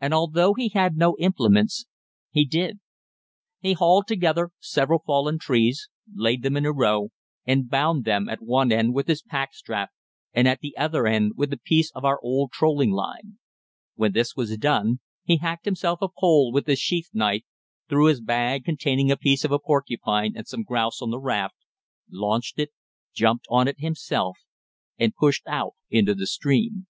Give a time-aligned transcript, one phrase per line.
[0.00, 1.86] And, although he had no implements,
[2.30, 2.78] he did.
[3.58, 7.08] He hauled together several fallen trees, laid them in a row
[7.44, 9.90] and bound them at one end with his pack strap
[10.32, 11.02] and at the other
[11.34, 13.38] with a piece of our old trolling line.
[13.96, 17.42] When this was done, he hacked himself a pole with his sheath knife,
[17.88, 21.56] threw his bag containing a piece of a porcupine and some grouse on the raft,
[22.08, 22.70] launched it,
[23.12, 24.38] jumped on it himself
[25.00, 26.86] and pushed out into the stream.